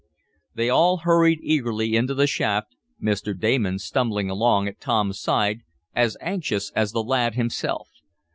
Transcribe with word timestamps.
They 0.55 0.67
all 0.67 1.01
hurried 1.05 1.37
eagerly 1.43 1.95
into 1.95 2.15
the 2.15 2.25
shaft, 2.25 2.75
Mr. 2.99 3.39
Damon 3.39 3.77
stumbling 3.77 4.31
along 4.31 4.67
at 4.67 4.81
Tom's 4.81 5.19
side, 5.19 5.59
as 5.95 6.17
anxious 6.21 6.71
as 6.71 6.91
the 6.91 7.03
lad 7.03 7.35
himself. 7.35 7.87